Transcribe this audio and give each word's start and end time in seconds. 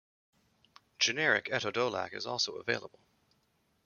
Generic 0.97 1.49
etodolac 1.51 2.11
is 2.15 2.25
also 2.25 2.53
available. 2.55 2.99